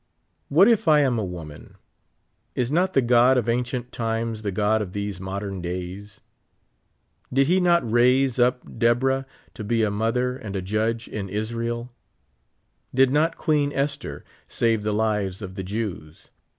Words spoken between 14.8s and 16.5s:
the lives of the Jews